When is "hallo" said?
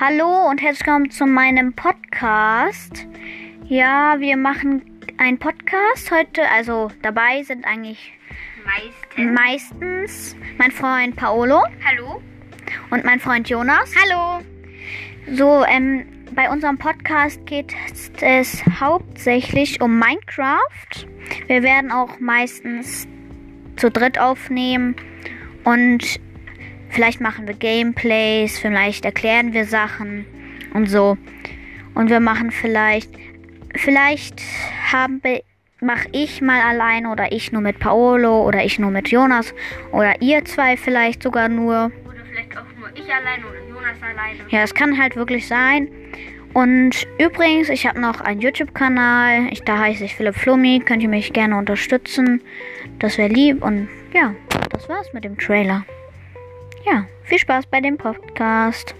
0.00-0.48, 11.86-12.22, 14.04-14.42